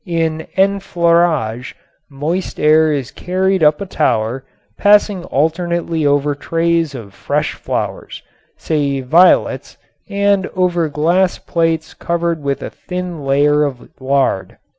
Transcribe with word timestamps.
In 0.07 0.47
enfleurage 0.57 1.75
moist 2.09 2.59
air 2.59 2.91
is 2.91 3.11
carried 3.11 3.61
up 3.63 3.79
a 3.79 3.85
tower 3.85 4.43
passing 4.75 5.23
alternately 5.25 6.07
over 6.07 6.33
trays 6.33 6.95
of 6.95 7.13
fresh 7.13 7.53
flowers, 7.53 8.23
say 8.57 9.01
violets, 9.01 9.77
and 10.09 10.47
over 10.55 10.89
glass 10.89 11.37
plates 11.37 11.93
covered 11.93 12.41
with 12.41 12.63
a 12.63 12.71
thin 12.71 13.21
layer 13.23 13.63
of 13.63 13.89
lard. 14.01 14.57